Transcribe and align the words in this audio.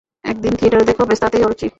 একদিন 0.23 0.53
থিয়েটার 0.55 0.81
দেখো, 0.85 1.03
ব্যস, 1.05 1.19
তাতেই 1.19 1.43
অরুচি। 1.43 1.67